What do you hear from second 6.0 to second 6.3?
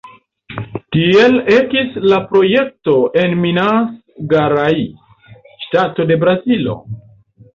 de